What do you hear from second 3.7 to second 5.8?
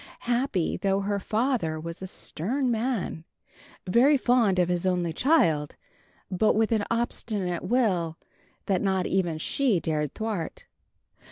very fond of his only child,